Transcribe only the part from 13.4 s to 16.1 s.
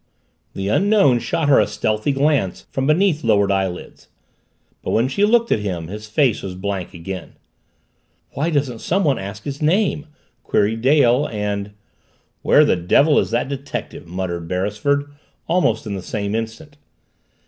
detective?" muttered Beresford, almost in the